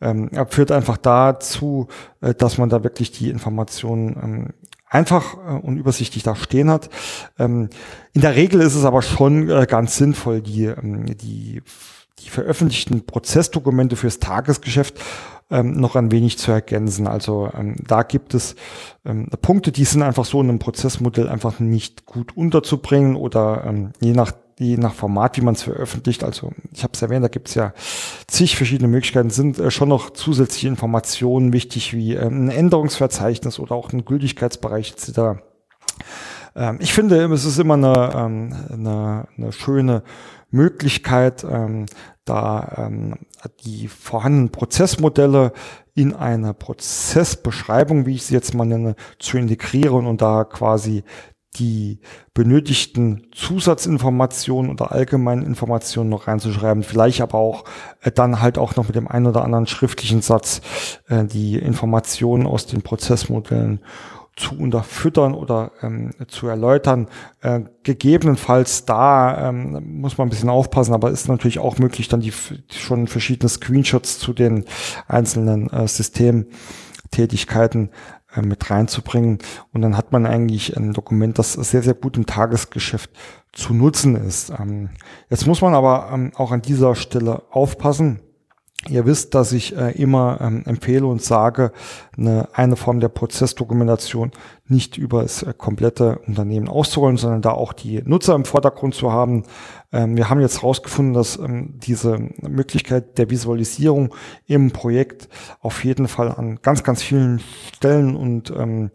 [0.00, 1.88] Ähm, führt einfach dazu,
[2.22, 4.48] äh, dass man da wirklich die Informationen ähm,
[4.88, 6.88] einfach äh, und übersichtlich da stehen hat.
[7.38, 7.68] Ähm,
[8.14, 11.62] in der Regel ist es aber schon äh, ganz sinnvoll, die, ähm, die
[12.24, 15.00] die veröffentlichten Prozessdokumente fürs Tagesgeschäft
[15.50, 17.06] ähm, noch ein wenig zu ergänzen.
[17.06, 18.54] Also ähm, da gibt es
[19.04, 23.92] ähm, Punkte, die sind einfach so in einem Prozessmodell einfach nicht gut unterzubringen oder ähm,
[24.00, 26.22] je nach je nach Format, wie man es veröffentlicht.
[26.22, 27.72] Also ich habe es erwähnt, da gibt es ja
[28.26, 33.74] zig verschiedene Möglichkeiten, sind äh, schon noch zusätzliche Informationen wichtig, wie ähm, ein Änderungsverzeichnis oder
[33.74, 35.40] auch ein Gültigkeitsbereich etc.
[36.54, 40.02] Ähm, ich finde, es ist immer eine, ähm, eine, eine schöne
[40.50, 41.86] Möglichkeit, ähm,
[42.24, 43.14] da ähm,
[43.64, 45.52] die vorhandenen Prozessmodelle
[45.94, 51.04] in eine Prozessbeschreibung, wie ich sie jetzt mal nenne, zu integrieren und da quasi
[51.56, 51.98] die
[52.32, 57.64] benötigten Zusatzinformationen oder allgemeinen Informationen noch reinzuschreiben, vielleicht aber auch
[58.02, 60.60] äh, dann halt auch noch mit dem einen oder anderen schriftlichen Satz
[61.08, 63.80] äh, die Informationen aus den Prozessmodellen
[64.36, 67.08] zu unterfüttern oder ähm, zu erläutern.
[67.40, 72.20] Äh, gegebenenfalls da ähm, muss man ein bisschen aufpassen, aber ist natürlich auch möglich, dann
[72.20, 72.32] die
[72.70, 74.64] schon verschiedene Screenshots zu den
[75.08, 77.90] einzelnen äh, Systemtätigkeiten
[78.34, 79.38] äh, mit reinzubringen.
[79.72, 83.10] Und dann hat man eigentlich ein Dokument, das sehr, sehr gut im Tagesgeschäft
[83.52, 84.50] zu nutzen ist.
[84.50, 84.90] Ähm,
[85.28, 88.20] jetzt muss man aber ähm, auch an dieser Stelle aufpassen
[88.88, 91.70] Ihr wisst, dass ich äh, immer ähm, empfehle und sage,
[92.16, 94.30] eine, eine Form der Prozessdokumentation
[94.68, 99.12] nicht über das äh, komplette Unternehmen auszurollen, sondern da auch die Nutzer im Vordergrund zu
[99.12, 99.44] haben.
[99.92, 104.14] Ähm, wir haben jetzt herausgefunden, dass ähm, diese Möglichkeit der Visualisierung
[104.46, 105.28] im Projekt
[105.60, 107.42] auf jeden Fall an ganz, ganz vielen
[107.74, 108.90] Stellen und ähm,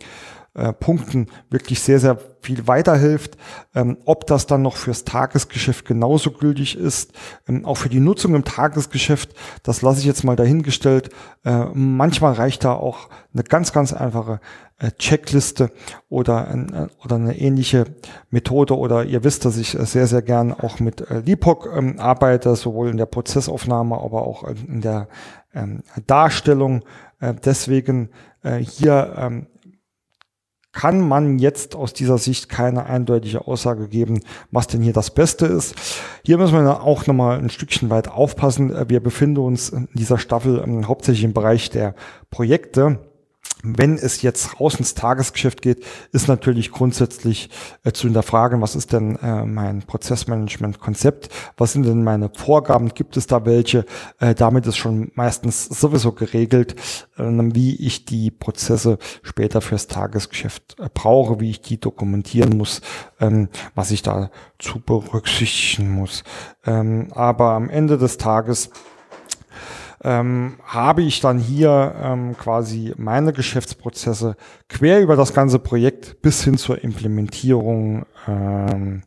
[0.56, 3.38] äh, Punkten wirklich sehr, sehr viel weiterhilft.
[3.74, 7.12] Ähm, ob das dann noch fürs Tagesgeschäft genauso gültig ist,
[7.48, 11.10] ähm, auch für die Nutzung im Tagesgeschäft, das lasse ich jetzt mal dahingestellt.
[11.44, 14.40] Äh, manchmal reicht da auch eine ganz, ganz einfache
[14.78, 15.72] äh, Checkliste
[16.10, 17.86] oder, ein, äh, oder eine ähnliche
[18.30, 22.56] Methode oder ihr wisst, dass ich sehr, sehr gern auch mit äh, LIPOC ähm, arbeite,
[22.56, 25.08] sowohl in der Prozessaufnahme, aber auch in der
[25.54, 26.84] ähm, Darstellung.
[27.20, 28.10] Äh, deswegen
[28.44, 29.48] äh, hier ähm,
[30.76, 35.48] kann man jetzt aus dieser Sicht keine eindeutige Aussage geben, was denn hier das Beste
[35.48, 35.74] ist.
[36.24, 38.76] Hier müssen wir auch nochmal ein Stückchen weit aufpassen.
[38.90, 41.96] Wir befinden uns in dieser Staffel ähm, hauptsächlich im Bereich der
[42.30, 43.00] Projekte.
[43.66, 47.50] Wenn es jetzt raus ins Tagesgeschäft geht, ist natürlich grundsätzlich
[47.84, 51.30] äh, zu hinterfragen, was ist denn äh, mein Prozessmanagement-Konzept?
[51.58, 52.90] Was sind denn meine Vorgaben?
[52.90, 53.86] Gibt es da welche?
[54.20, 56.76] Äh, damit ist schon meistens sowieso geregelt,
[57.18, 62.82] äh, wie ich die Prozesse später fürs Tagesgeschäft äh, brauche, wie ich die dokumentieren muss,
[63.20, 66.24] ähm, was ich da zu berücksichtigen muss.
[66.66, 68.70] Ähm, aber am Ende des Tages
[70.06, 74.36] ähm, habe ich dann hier ähm, quasi meine Geschäftsprozesse
[74.70, 79.02] quer über das ganze Projekt bis hin zur Implementierung ähm,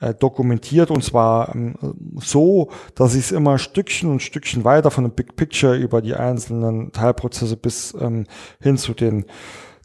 [0.00, 0.90] äh, dokumentiert.
[0.90, 1.74] Und zwar ähm,
[2.16, 6.14] so, dass ich es immer Stückchen und Stückchen weiter von dem Big Picture über die
[6.14, 8.24] einzelnen Teilprozesse bis ähm,
[8.62, 9.26] hin zu den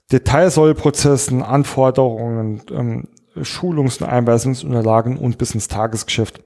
[0.10, 3.10] Detailsollprozessen, Anforderungen, ähm,
[3.41, 6.41] Schulungs- und Einweisungsunterlagen und bis ins Tagesgeschäft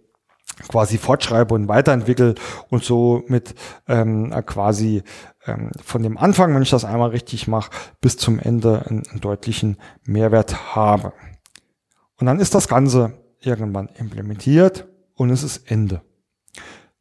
[0.67, 2.35] quasi fortschreibe und weiterentwickle
[2.69, 3.55] und so mit
[3.87, 5.03] ähm, quasi
[5.45, 9.21] ähm, von dem Anfang, wenn ich das einmal richtig mache, bis zum Ende einen, einen
[9.21, 11.13] deutlichen Mehrwert habe.
[12.19, 16.01] Und dann ist das Ganze irgendwann implementiert und es ist Ende.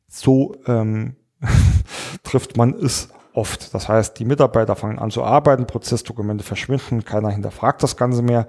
[0.08, 1.16] So ähm,
[2.22, 3.72] trifft man es oft.
[3.74, 8.46] Das heißt, die Mitarbeiter fangen an zu arbeiten, Prozessdokumente verschwinden, keiner hinterfragt das Ganze mehr.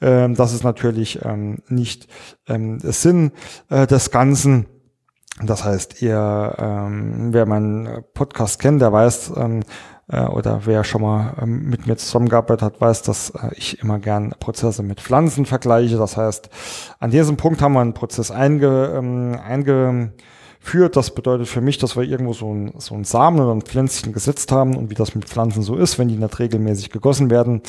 [0.00, 2.08] Ähm, das ist natürlich ähm, nicht
[2.48, 3.32] ähm, Sinn
[3.70, 4.66] äh, des Ganzen.
[5.42, 9.62] Das heißt, ihr, ähm, wer meinen Podcast kennt, der weiß, ähm,
[10.08, 13.98] äh, oder wer schon mal ähm, mit mir zusammengearbeitet hat, weiß, dass äh, ich immer
[13.98, 15.96] gern Prozesse mit Pflanzen vergleiche.
[15.96, 16.50] Das heißt,
[17.00, 20.12] an diesem Punkt haben wir einen Prozess einge, ähm, einge
[20.64, 20.96] führt.
[20.96, 24.12] Das bedeutet für mich, dass wir irgendwo so ein, so ein Samen oder ein Pflänzchen
[24.12, 27.62] gesetzt haben und wie das mit Pflanzen so ist, wenn die nicht regelmäßig gegossen werden,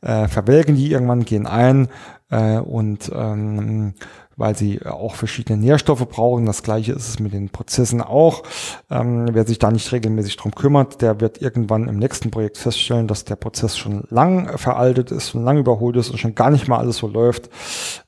[0.00, 1.88] äh, verwelken die irgendwann, gehen ein
[2.30, 3.94] äh, und ähm,
[4.38, 6.46] weil sie auch verschiedene Nährstoffe brauchen.
[6.46, 8.44] Das gleiche ist es mit den Prozessen auch.
[8.88, 13.08] Ähm, wer sich da nicht regelmäßig drum kümmert, der wird irgendwann im nächsten Projekt feststellen,
[13.08, 16.68] dass der Prozess schon lang veraltet ist, schon lang überholt ist und schon gar nicht
[16.68, 17.50] mal alles so läuft,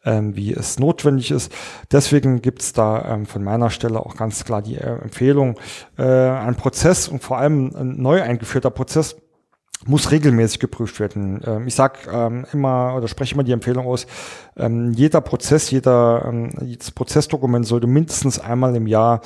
[0.05, 1.53] ähm, wie es notwendig ist.
[1.91, 5.59] Deswegen gibt's da ähm, von meiner Stelle auch ganz klar die äh, Empfehlung,
[5.99, 9.17] äh, ein Prozess und vor allem ein neu eingeführter Prozess
[9.87, 11.41] muss regelmäßig geprüft werden.
[11.45, 14.07] Ähm, ich sage ähm, immer oder spreche immer die Empfehlung aus,
[14.57, 19.21] ähm, jeder Prozess, jeder, ähm, jedes Prozessdokument sollte mindestens einmal im Jahr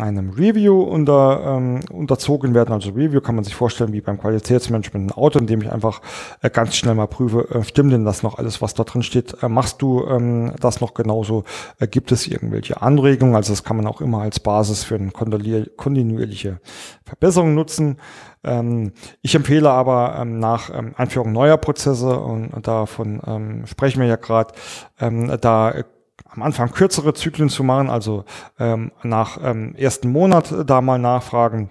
[0.00, 2.72] einem Review unter, ähm, unterzogen werden.
[2.72, 6.00] Also Review kann man sich vorstellen wie beim Qualitätsmanagement ein Auto, in dem ich einfach
[6.42, 9.42] äh, ganz schnell mal prüfe, äh, stimmt denn das noch alles, was da drin steht?
[9.42, 11.44] Äh, machst du ähm, das noch genauso?
[11.78, 13.36] Äh, gibt es irgendwelche Anregungen?
[13.36, 16.60] Also das kann man auch immer als Basis für eine kontinuierliche
[17.04, 17.98] Verbesserung nutzen.
[18.44, 24.08] Ähm, ich empfehle aber ähm, nach ähm, Einführung neuer Prozesse, und davon ähm, sprechen wir
[24.08, 24.54] ja gerade,
[25.00, 25.72] ähm, da
[26.36, 28.24] am Anfang kürzere Zyklen zu machen, also
[28.58, 31.70] ähm, nach ähm, ersten Monat da mal nachfragen,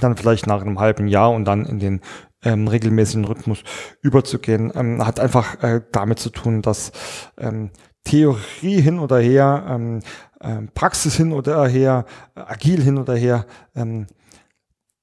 [0.00, 2.00] dann vielleicht nach einem halben Jahr und dann in den
[2.42, 3.64] ähm, regelmäßigen Rhythmus
[4.02, 6.92] überzugehen, ähm, hat einfach äh, damit zu tun, dass
[7.38, 7.70] ähm,
[8.04, 10.00] Theorie hin oder her, ähm,
[10.40, 12.04] äh, Praxis hin oder her,
[12.36, 14.06] äh, agil hin oder her, ähm,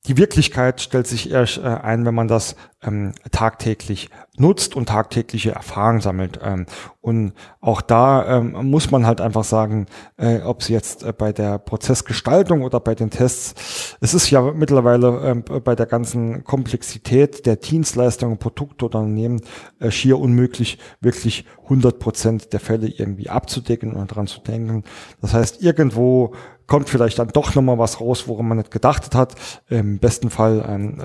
[0.07, 4.09] die Wirklichkeit stellt sich erst äh, ein, wenn man das ähm, tagtäglich
[4.41, 6.39] nutzt und tagtägliche Erfahrungen sammelt.
[6.43, 6.65] Ähm,
[6.99, 11.31] und auch da ähm, muss man halt einfach sagen, äh, ob es jetzt äh, bei
[11.31, 17.45] der Prozessgestaltung oder bei den Tests, es ist ja mittlerweile ähm, bei der ganzen Komplexität
[17.45, 19.41] der Dienstleistungen, Produkte oder Unternehmen
[19.79, 24.83] äh, schier unmöglich, wirklich 100 Prozent der Fälle irgendwie abzudecken und dran zu denken.
[25.21, 26.33] Das heißt, irgendwo
[26.71, 29.35] kommt vielleicht dann doch nochmal was raus, woran man nicht gedacht hat.
[29.69, 30.99] Im besten Fall ähm,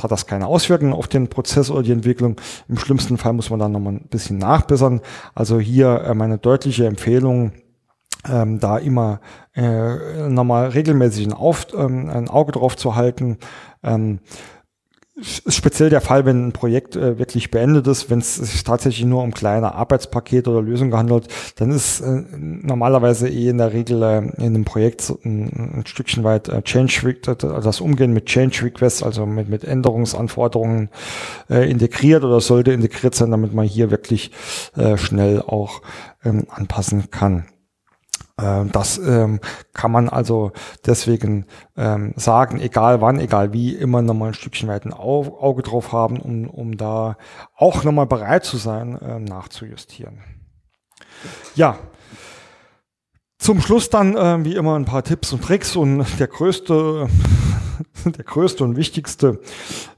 [0.00, 2.36] hat das keine Auswirkungen auf den Prozess oder die Entwicklung.
[2.68, 5.00] Im schlimmsten Fall muss man dann nochmal ein bisschen nachbessern.
[5.34, 7.52] Also hier äh, meine deutliche Empfehlung,
[8.28, 9.20] ähm, da immer
[9.54, 13.38] äh, nochmal regelmäßig ein, Auf, ähm, ein Auge drauf zu halten.
[13.82, 14.20] Ähm,
[15.22, 19.22] speziell der Fall, wenn ein Projekt äh, wirklich beendet ist, wenn es sich tatsächlich nur
[19.22, 19.72] um kleine
[20.10, 24.64] Pakete oder Lösungen handelt, dann ist äh, normalerweise eh in der Regel äh, in einem
[24.64, 27.00] Projekt ein, ein Stückchen weit äh, Change
[27.42, 30.90] das Umgehen mit Change Requests, also mit, mit Änderungsanforderungen
[31.48, 34.30] äh, integriert oder sollte integriert sein, damit man hier wirklich
[34.76, 35.82] äh, schnell auch
[36.24, 37.44] ähm, anpassen kann.
[38.42, 39.40] Ähm, das ähm,
[39.72, 40.52] kann man also
[40.84, 45.92] deswegen ähm, sagen, egal wann, egal wie, immer nochmal ein Stückchen weit ein Auge drauf
[45.92, 47.16] haben, um, um da
[47.56, 50.18] auch nochmal bereit zu sein, ähm, nachzujustieren.
[51.54, 51.78] Ja,
[53.38, 57.08] zum Schluss dann äh, wie immer ein paar Tipps und Tricks und der größte,
[58.04, 59.40] der größte und wichtigste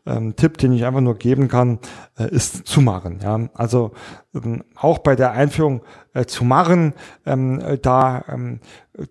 [0.06, 1.78] ähm, Tipp, den ich einfach nur geben kann,
[2.18, 3.20] äh, ist zu machen.
[3.22, 3.92] Ja, also
[4.34, 5.82] ähm, auch bei der Einführung
[6.12, 8.60] äh, zu machen, ähm, da ähm,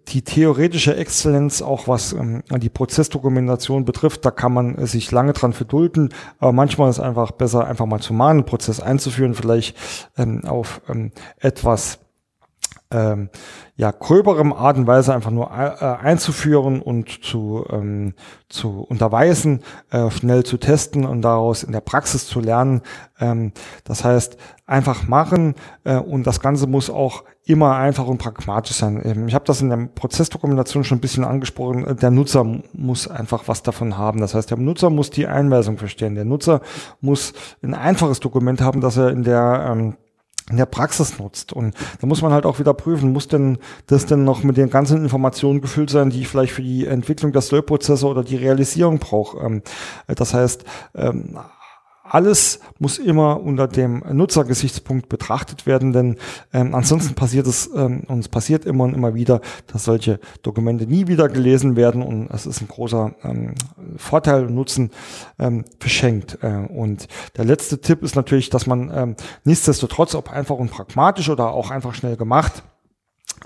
[0.09, 5.53] die theoretische Exzellenz auch was ähm, die Prozessdokumentation betrifft, da kann man sich lange dran
[5.53, 9.75] verdulden, aber manchmal ist es einfach besser, einfach mal zu machen, einen Prozess einzuführen, vielleicht
[10.17, 10.81] ähm, auf
[11.39, 11.99] etwas
[12.93, 13.29] ähm,
[13.75, 18.13] ja, gröberem Art und Weise einfach nur äh, einzuführen und zu, ähm,
[18.47, 22.81] zu unterweisen, äh, schnell zu testen und daraus in der Praxis zu lernen.
[23.19, 23.51] Ähm,
[23.83, 29.01] das heißt, einfach machen äh, und das Ganze muss auch immer einfach und pragmatisch sein.
[29.03, 31.97] Ähm, ich habe das in der Prozessdokumentation schon ein bisschen angesprochen.
[31.99, 34.19] Der Nutzer muss einfach was davon haben.
[34.19, 36.15] Das heißt, der Nutzer muss die Einweisung verstehen.
[36.15, 36.61] Der Nutzer
[37.01, 39.95] muss ein einfaches Dokument haben, das er in der ähm,
[40.49, 41.53] in der Praxis nutzt.
[41.53, 44.69] Und da muss man halt auch wieder prüfen, muss denn das denn noch mit den
[44.69, 48.99] ganzen Informationen gefüllt sein, die ich vielleicht für die Entwicklung der Slow-Prozesse oder die Realisierung
[48.99, 49.37] brauche.
[49.39, 49.61] Ähm,
[50.07, 51.37] das heißt, ähm,
[52.03, 56.17] alles muss immer unter dem Nutzergesichtspunkt betrachtet werden, denn
[56.51, 60.85] ähm, ansonsten passiert es, ähm, und es passiert immer und immer wieder, dass solche Dokumente
[60.85, 63.55] nie wieder gelesen werden und es ist ein großer ähm,
[63.95, 64.91] Vorteil und Nutzen
[65.39, 66.39] ähm, verschenkt.
[66.41, 71.29] Äh, und der letzte Tipp ist natürlich, dass man ähm, nichtsdestotrotz, ob einfach und pragmatisch
[71.29, 72.63] oder auch einfach schnell gemacht,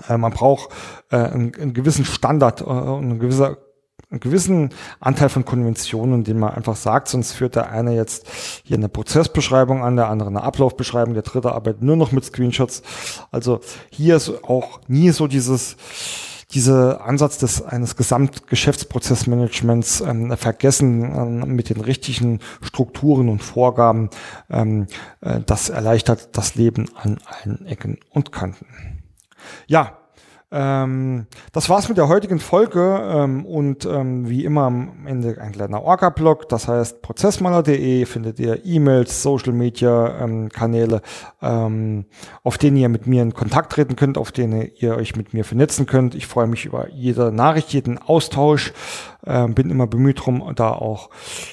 [0.08, 0.70] äh, man braucht
[1.10, 3.67] äh, einen, einen gewissen Standard äh, und eine gewisse
[4.10, 8.26] einen gewissen Anteil von Konventionen, den man einfach sagt, sonst führt der eine jetzt
[8.64, 12.82] hier eine Prozessbeschreibung an, der andere eine Ablaufbeschreibung, der dritte arbeitet nur noch mit Screenshots.
[13.30, 15.76] Also hier ist auch nie so dieses
[16.54, 24.08] dieser Ansatz des eines Gesamtgeschäftsprozessmanagements ähm, vergessen ähm, mit den richtigen Strukturen und Vorgaben.
[24.48, 24.86] Ähm,
[25.20, 28.66] äh, das erleichtert das Leben an allen Ecken und Kanten.
[29.66, 29.98] Ja,
[30.50, 35.52] ähm, das war's mit der heutigen Folge ähm, und ähm, wie immer am Ende ein
[35.52, 40.48] kleiner Orca-Blog, das heißt prozessmaler.de findet ihr E-Mails, Social Media ähm,
[41.42, 42.06] ähm,
[42.44, 45.44] auf denen ihr mit mir in Kontakt treten könnt, auf denen ihr euch mit mir
[45.44, 46.14] vernetzen könnt.
[46.14, 48.72] Ich freue mich über jede Nachricht, jeden Austausch,
[49.26, 51.10] ähm, bin immer bemüht drum, da auch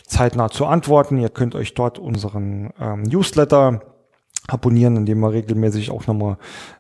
[0.08, 1.18] zeitnah zu antworten.
[1.18, 2.72] Ihr könnt euch dort unseren
[3.04, 3.82] Newsletter
[4.48, 6.38] abonnieren, indem wir regelmäßig auch nochmal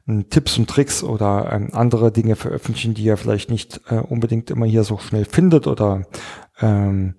[0.07, 4.51] äh, Tipps und Tricks oder ähm, andere Dinge veröffentlichen, die ihr vielleicht nicht äh, unbedingt
[4.51, 6.03] immer hier so schnell findet oder
[6.61, 7.15] ähm,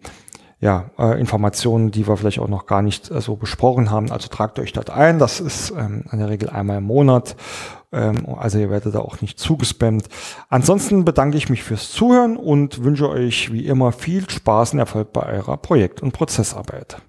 [0.58, 4.10] ja, äh, Informationen, die wir vielleicht auch noch gar nicht äh, so besprochen haben.
[4.10, 5.18] Also tragt euch dort ein.
[5.18, 7.36] Das ist ähm, in der Regel einmal im Monat.
[7.92, 10.08] Ähm, also ihr werdet da auch nicht zugespammt.
[10.48, 15.12] Ansonsten bedanke ich mich fürs Zuhören und wünsche euch wie immer viel Spaß und Erfolg
[15.12, 17.02] bei eurer Projekt- und Prozessarbeit.